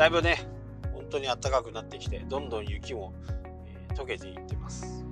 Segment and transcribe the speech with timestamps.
[0.00, 0.48] だいぶね
[0.94, 3.12] 本当に暖かくなってきてどんどん雪も、
[3.68, 5.04] えー、溶けていってます。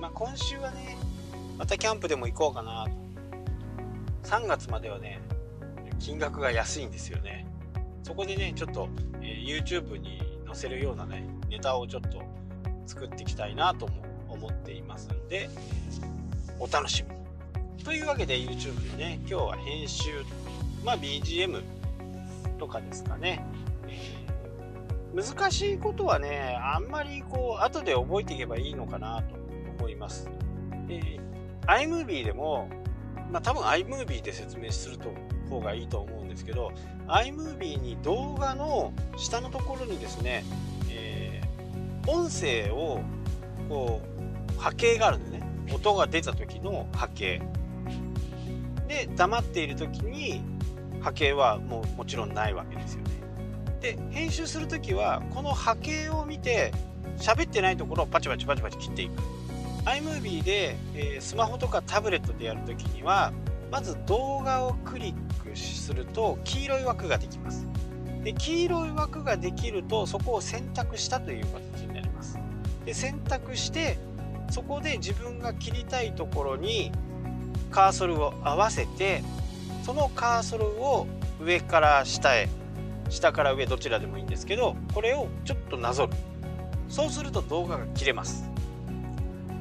[0.00, 0.96] まあ今週はね
[1.58, 2.84] またキャンプでも行こうかな
[4.22, 4.28] と。
[4.28, 5.20] 3月まではね
[5.98, 7.48] 金額が安いんですよね。
[8.04, 8.88] そこでねちょっと、
[9.20, 12.22] えー、YouTube に載せるようなねネタをちょっと
[12.86, 15.50] 作っていきたいなとも思っていますんで
[16.60, 17.04] お楽し
[17.76, 17.84] み。
[17.84, 20.22] というわけで YouTube でね今日は編集
[20.84, 21.60] まあ BGM
[22.60, 23.44] とかですかね、
[25.14, 29.34] 難しいことはねあんまりこう後で覚えていけばいいのかなと
[29.78, 30.28] 思います、
[30.88, 32.68] えー、iMovie でも
[33.32, 35.10] まあ多分 iMovie で説明すると
[35.48, 36.72] 方がいいと思うんですけど
[37.06, 40.44] iMovie に動画の下のところにですね、
[40.90, 43.00] えー、音声を
[43.68, 45.46] こう波形があるんでね。
[45.72, 47.42] 音が出た時の波形。
[48.88, 50.40] で黙っている時に
[51.00, 53.10] 波形はもうもちろんないわけですよね。
[53.80, 56.72] で編集する時はこの波形を見て
[57.18, 59.12] 喋ってないところをパチパチパチパチ切っていく。
[59.84, 63.32] iMovie で、え、スマホとかタブレットでやるときには
[63.70, 67.66] まず動画をクリックすると黄色い枠ができます。
[68.24, 72.38] で黄色い枠ができるとそこを選択したという形になります。
[72.84, 73.98] で選択して
[74.50, 76.90] そこで自分が切りたいところに
[77.70, 79.22] カーソルを合わせて
[79.84, 81.06] そのカーソルを
[81.40, 82.48] 上から下へ
[83.08, 86.12] 下から上どちらでもいいんですけどこれをちょっとなぞる。
[86.88, 88.48] そうすると動画が切れます。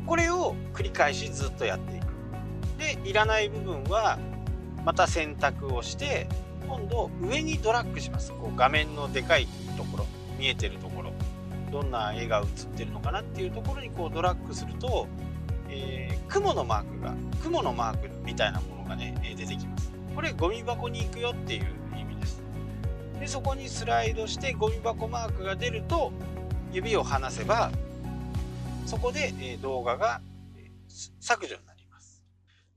[0.06, 2.06] これを繰り返しずっとやっていく。
[2.78, 4.20] でいらない部分は
[4.84, 6.28] また選択をして
[6.68, 8.32] 今度上にドラッグします。
[8.32, 10.06] こう画面のでかいところ
[10.38, 11.12] 見えてるところ。
[11.72, 12.46] どんな絵が映っ
[12.78, 15.08] てるのかなっていうところにこうドラッグすると、
[15.68, 17.14] えー、雲のマークが
[17.44, 19.92] 雲のマークみたいなものがね出てきます。
[20.16, 21.66] これゴミ箱に行くよっていう
[23.26, 26.12] でそこにスライドしてゴミ箱マークが出ると
[26.72, 27.72] 指を離せば
[28.86, 30.22] そこで、え動画が、
[31.20, 32.24] 削除になります。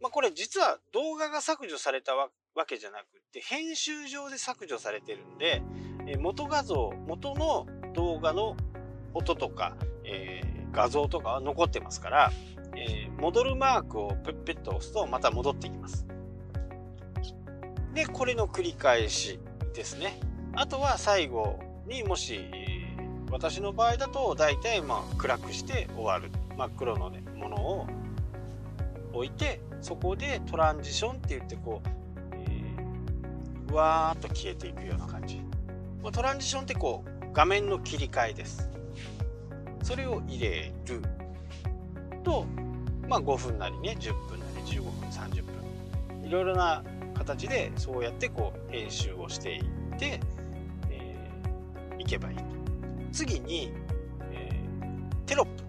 [0.01, 2.31] まあ、これ実は動画が削除されたわ
[2.67, 5.61] けじゃなくって編集上で削除されてるんで、
[6.07, 8.57] え元画像元の動画の
[9.13, 12.33] 音とか、えー、画像とかは残ってますから、
[12.75, 16.07] えー、戻るマークをペッペッと押すとまた戻ってきます。
[17.93, 19.39] でこれの繰り返し
[19.75, 20.19] ですね。
[20.61, 22.41] あとは最後にもし
[23.31, 26.33] 私の場合だと大体まあ暗くして終わる。
[26.57, 27.87] 真っ黒の、ね、ものを
[29.13, 31.89] 置いてそこでトランジションって言ってこう、
[32.33, 35.41] えー、わーっと消えていくような感じ。
[36.11, 38.69] トランジションってこう画面の切り替えです。
[39.85, 41.03] それを入れる。
[42.25, 42.47] と
[43.09, 46.29] まあ5分なりね10分なり15分30分。
[46.29, 46.83] いろいろな
[47.15, 49.65] 形でそうやってこう編集をしていっ
[49.97, 50.19] て、
[52.09, 52.45] けばいいと
[53.13, 53.73] 次に、
[54.33, 55.65] えー、テロップ。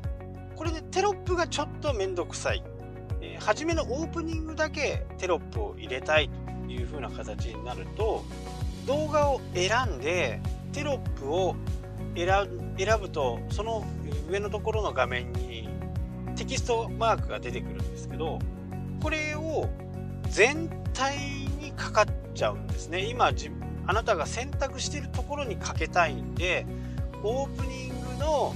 [0.55, 2.63] これでテロップがちょっとめんどくさい。
[3.22, 6.29] えー、初めのオープニングだけテロップを入れたい
[6.67, 8.23] という風な形になると、
[8.85, 10.41] 動画を選んで
[10.73, 11.55] テロップを
[12.16, 13.85] 選ぶと、その
[14.29, 15.69] 上のところの画面に
[16.35, 18.39] テキストマークが出てくるんですけど、
[19.01, 19.69] これを
[20.29, 21.17] 全体
[21.61, 23.06] にかかっちゃうんですね。
[23.06, 23.31] 今、
[23.89, 26.67] あなたが選択しているところにかけたいんで、
[27.23, 28.53] オープニングの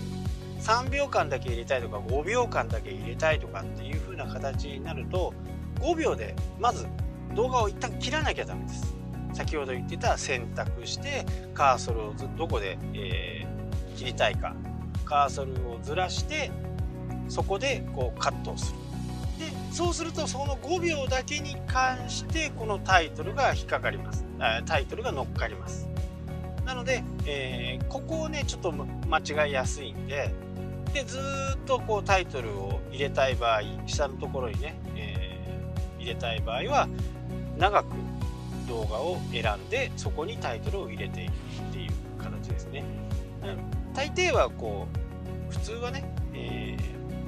[0.60, 5.34] 3秒間だけ入れたいとか5秒間だけ入れたいとかっていう風な形になると
[5.80, 6.86] 5秒でまず
[7.34, 8.94] 動画を一旦切らなきゃダメです。
[9.34, 14.54] 先ほど言ってた選択してカーソルをどこで、えー、切りたいか。
[15.04, 16.52] カーソルをずらして
[17.28, 18.83] そこでこうカットをする。
[19.40, 24.26] でそうするとその5秒だけに関してこのタイトルが引っかかります。
[24.66, 25.88] タイトルが乗っかります。
[26.66, 30.34] なので、えー、ここをねちょっと間違いやすいんで
[30.94, 31.20] でず
[31.56, 36.88] っとこうタイトルを入れたい場合下のところにね、えー、入れたい場合は
[37.58, 37.88] 長く
[38.68, 41.34] 動画を選んでそこにタイトルを入れていくっ
[41.74, 41.92] ていう
[42.22, 42.84] 形ですね。
[43.94, 44.88] 大抵はこ
[45.50, 46.04] う普通はね、
[46.34, 46.78] え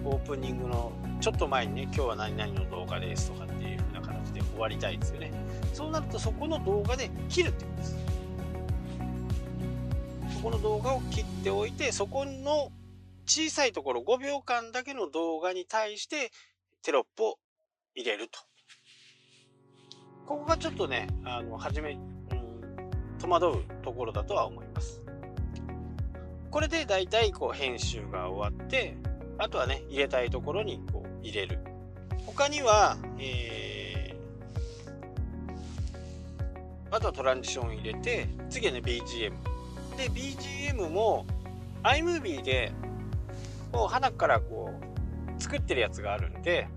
[0.04, 0.92] ー、オープニングの
[1.25, 5.31] ちょっと前にね今日は何々の動画ですとかっていう風な形で終わりたいですよね。
[5.74, 7.98] そうなるとそこの動画で切るってことです。
[10.36, 12.72] そこの動画を切っておいてそこの
[13.25, 16.31] 小さいところ5秒間だけの動画に対して
[16.83, 17.39] テロップを
[17.95, 18.39] 入れると。
[20.28, 25.01] ここがちょっとね、あの、初め、うん、戸惑うところだとは思います。
[26.51, 28.95] これで大体こう編集が終わって、
[29.39, 31.60] あとはね、入れたいところにこう入れる。
[32.25, 39.33] 他には、えー、あとはトランジション入れて、次はね、BGM。
[39.98, 41.25] で BGM も
[41.83, 42.72] iMovie で
[43.72, 46.68] もう花からこう作ってるやつがあるんで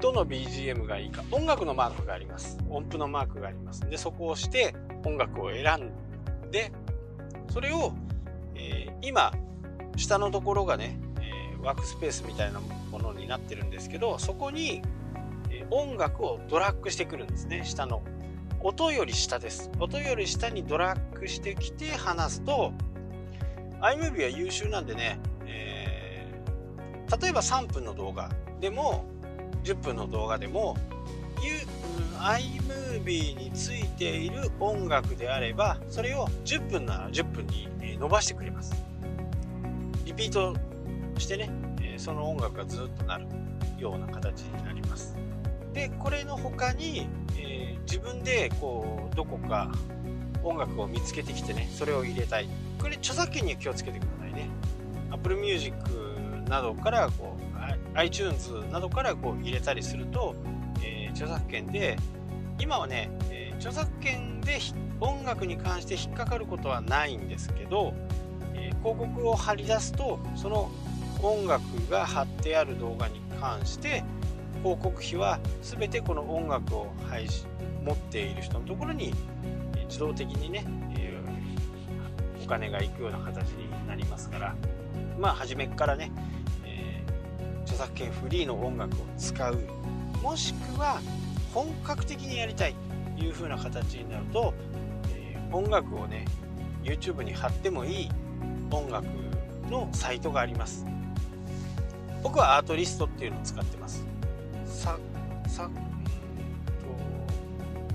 [0.00, 4.74] どの BGM がいいか音楽のマークがあります音符のマークがありますでそこをして
[5.04, 5.64] 音楽を選
[6.46, 6.72] んで
[7.50, 7.92] それを、
[8.54, 9.32] えー、今
[9.96, 10.98] 下のところがね、
[11.62, 14.82] ワークスペースみたいなものになってるんですけどそこに、
[15.50, 17.62] え、音楽をドラッグしてくるんですね。
[17.64, 18.02] 下の。
[18.60, 19.70] 音より下です。
[19.78, 22.72] 音より下にドラッグしてきて話すと
[23.80, 28.30] iMovie は優秀なんでね、えー、例えば3分の動画
[28.60, 29.04] でも
[29.62, 30.76] 10分の動画でも
[32.18, 37.68] iMovie についている音楽であればそれを10分なら10分に
[37.98, 38.74] 伸ばしてくれます。
[40.04, 40.56] リピート
[41.18, 41.50] してね
[41.82, 43.26] えその音楽がずっとなる
[43.78, 45.16] ような形になります。
[45.72, 49.70] でこれの他に、えー、自分でこうどこか
[50.42, 52.48] 音楽を見つけてきてねそれを入れたい。
[52.80, 54.48] これ著作権には気をつけてくださいね。
[55.10, 55.76] Apple Music
[56.48, 57.48] などからこう
[57.98, 60.34] iTunes などからこう入れたりすると、
[60.82, 61.96] えー、著作権で
[62.58, 64.58] 今はね、えー、著作権で
[65.00, 67.94] 音楽に関して引っかかることはないんですけど、
[68.54, 70.70] え、広告を貼り出すとその
[71.22, 74.04] 音楽が貼ってある動画に関して
[74.62, 77.46] 広告費は全てこの音楽を配信
[77.84, 79.12] 持っている人のところに
[79.88, 80.64] 自動的にね、
[80.96, 81.20] え、
[82.44, 84.54] お金がいくような形になりますから
[85.18, 86.10] まあ初めからね、
[86.64, 89.58] えー、著作権フリーの音楽を使う。
[90.22, 91.00] もしくは
[91.54, 92.74] 本格的にやりたい
[93.16, 94.52] という風な形になると、
[95.14, 96.24] えー、音楽をね
[96.82, 98.08] YouTube に貼ってもいい
[98.70, 99.06] 音楽
[99.70, 100.86] のサイトがあります。
[102.22, 104.04] 僕はアートリストっていうのを使ってます
[104.66, 104.98] さ
[105.46, 105.70] さ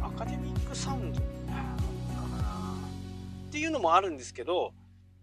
[0.01, 1.19] アカデミックサウンド？
[1.19, 1.23] っ
[3.51, 4.73] ていうのもあるんですけど、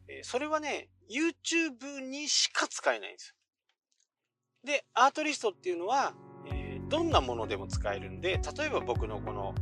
[0.06, 3.34] えそれはね、YouTube にしか使えないんですよ。
[4.64, 6.14] で、アートリストっていうのは、
[6.46, 9.54] えどんなものでも使えるんで、例えば僕のこの、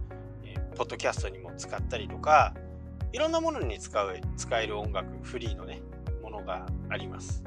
[0.44, 2.54] えポッドキャストにも使ったりとか、
[3.12, 5.80] いろんなものに使う、使える音楽、フリーのね、
[6.22, 7.42] ものがあります。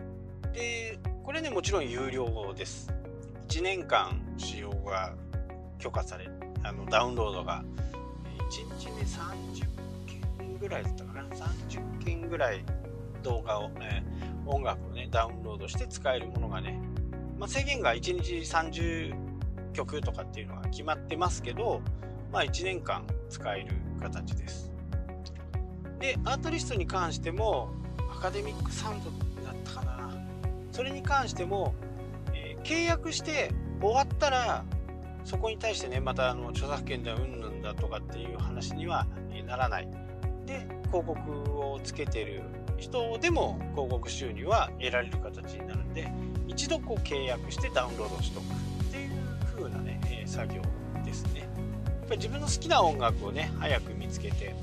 [0.54, 2.92] で、これね、もちろん有料です。
[3.48, 5.14] 1年間使用が
[5.80, 6.30] 許可され、
[6.64, 7.64] あのダウンロードが
[8.50, 9.66] 1日目30
[10.38, 12.64] 件ぐらいだったかな？30件ぐらい
[13.24, 14.04] 動画を、ね、
[14.46, 16.80] 音楽をねダウンロードして使えるものがね、
[17.38, 19.14] まあ、制限が1日30
[19.74, 21.82] 曲とかっていうのが決まってますけど、
[22.32, 23.68] まあ、1年間使える
[24.02, 24.72] 形です。
[26.00, 27.70] でアートリストに関しても
[28.12, 29.12] アカデミックサウンド
[29.46, 30.21] だったかな？
[30.72, 31.74] それに関しても、
[32.34, 33.52] えー、契約して
[33.82, 34.66] 終わったら
[35.24, 39.06] そこに対してねまたあの著作権だうんぬんだとかっていう話には
[39.46, 39.88] ならない。
[40.46, 42.42] で広告をつけてる
[42.78, 46.12] 人でも広告収入は得られる形になるんで
[46.48, 49.12] 一度こう契約してダウンロードしとくっていう
[49.56, 50.62] 風なね、え作業
[51.06, 51.42] ですね。
[51.42, 51.50] やっ
[52.08, 54.56] ぱり自分の好きな音楽をね早く見つけて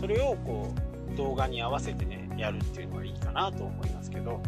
[0.00, 0.74] それをこ
[1.12, 4.42] う動画に合わせてねやるっていうのがいいかなと思いますけど。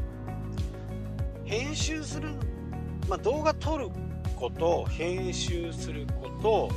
[1.44, 2.30] 編集する、
[3.08, 3.88] まあ、動画撮る
[4.36, 6.70] こと編集すること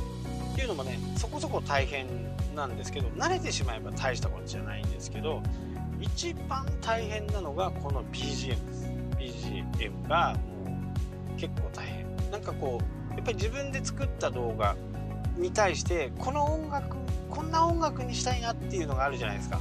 [0.52, 2.06] っていうのもねそこそこ大変
[2.54, 5.42] なんですけど慣れてしまえば大したことじゃないんですけど
[6.00, 8.48] 一番大変なのがこの BGM
[9.16, 9.48] です。
[9.48, 10.82] BGM がも
[11.36, 12.30] う結構大変。
[12.30, 12.80] なんかこ
[13.12, 14.76] うやっぱり自分で作った動画
[15.36, 16.96] に対してこの音楽
[17.30, 19.60] こんな音楽にしたいなっていうのがあるじゃないですか。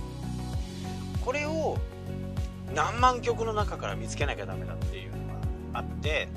[1.26, 1.78] これを
[2.74, 6.28] 何万曲の中から見つけなきゃダメだっていうのがあって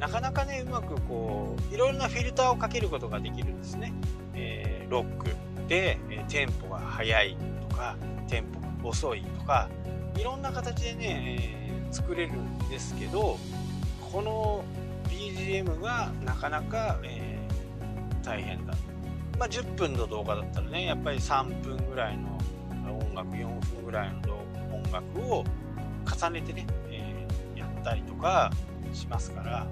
[0.00, 3.92] なかなかねうまくこういろいろなフィルターをかけることができるんですね、
[4.34, 5.30] えー、ロック
[5.68, 7.36] で、えテンポが速い
[7.68, 7.96] とか
[8.28, 9.68] テンポが遅いとか
[10.16, 13.38] いろんな形でね、えー、作れるんですけど
[14.12, 14.64] この
[15.08, 18.74] BGM がなかなか、えー、大変だ、
[19.38, 22.38] まあ、10分の動画だったらねやっぱり3分ぐらいの
[22.98, 24.36] 音楽4分ぐらいの
[24.72, 25.44] 音楽を
[26.06, 28.50] 重ねてね、えー、やったりとか
[28.92, 29.66] しますから。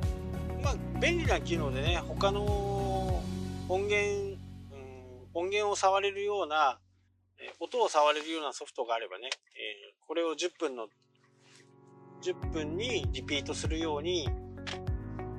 [0.62, 3.22] まあ便利な機能でね他の
[3.68, 4.38] 音源
[5.34, 6.78] 音源を触れるような、
[7.58, 10.86] 音を触れるようなソフトがあればね、えこれを10分の
[12.22, 14.28] 10分にリピートするように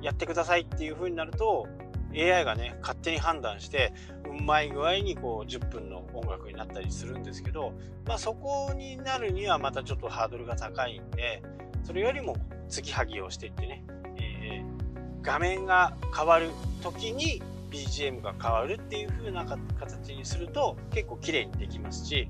[0.02, 1.66] やってくださいっていう風になると
[2.14, 3.92] AI がね勝手に判断して
[4.38, 7.72] うまい具合にこう10分の音楽になったりするんですけど
[8.06, 11.42] まあそこになるにはまたちょっとハードルが高いんで
[11.84, 12.36] それよりも
[12.68, 13.84] 継ぎはぎをしていってね、
[14.16, 16.50] えー、画面が変わる
[16.82, 22.28] 時に BGM が変わるっていう風な形にすると結構綺麗にできますし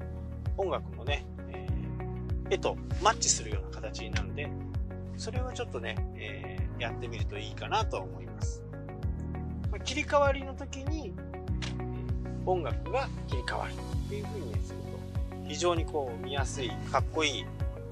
[0.57, 4.51] 音楽もね、えー、絵とマッチするような形になるので
[5.17, 8.26] それをちょっとね、えー、やってみるといいかなと思います、
[9.87, 11.15] 切り替わりの時に、
[12.45, 14.87] 音楽が切り替わるっていう風に、すると
[15.49, 17.47] 非常にこう見やすいかっこいい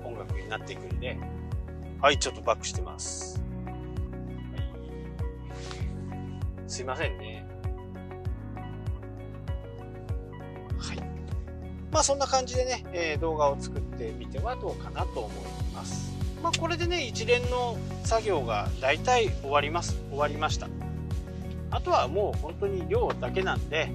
[0.05, 1.17] 音楽になっていくんで
[2.01, 3.41] はいちょっとバックしてます、
[4.55, 4.61] は
[6.67, 7.47] い、すいませんね。
[10.79, 10.99] はい。
[11.91, 16.13] まあそんな感じでね、えー、動画を作ってみてはどうかなと思います。
[16.43, 20.69] まあこれでね一連の作業が大体終わります終わりました。
[21.75, 23.91] あとはもう本当に量だけなんで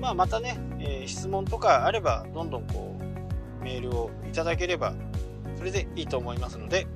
[0.00, 4.94] まあ、またね、えー、質問とかあればどんどんこうメールをいただければ
[5.58, 6.86] それでいいと思いますので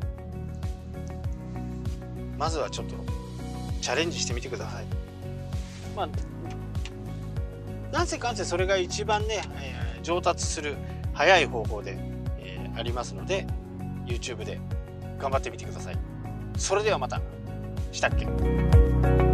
[2.39, 2.95] まずはちょっと
[3.83, 4.87] チャレンジしてみてください。
[5.95, 6.09] まあ、
[7.93, 10.75] なんせかんせそれが一番ね、えー、上達する
[11.13, 11.99] 早い方法で、
[12.39, 13.47] えー、ありますので
[14.07, 14.59] YouTube で
[15.19, 15.99] 頑張ってみてください。
[16.57, 17.21] それではまた。
[17.93, 19.34] したっけ？